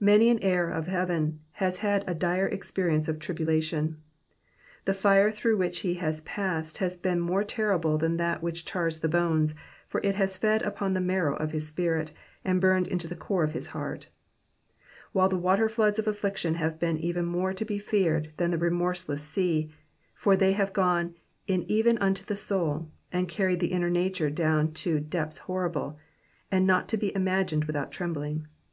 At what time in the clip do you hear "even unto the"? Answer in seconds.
21.70-22.34